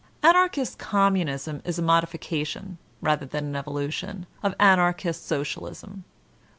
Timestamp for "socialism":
5.27-6.05